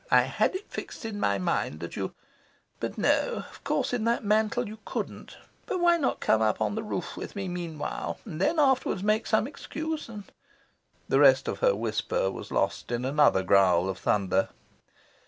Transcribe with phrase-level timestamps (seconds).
[0.09, 2.15] I had it fixed in my mind that you
[2.79, 5.37] but no, of course, in that mantle you couldn't.
[5.67, 9.27] But why not come up on the roof with me meanwhile, and then afterwards make
[9.27, 10.23] some excuse and"
[11.09, 14.49] The rest of her whisper was lost in another growl of thunder.